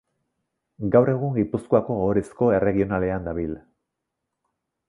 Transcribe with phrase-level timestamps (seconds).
[0.95, 3.57] Gaur egun Gipuzkoako Ohorezko Erregionalean dabil.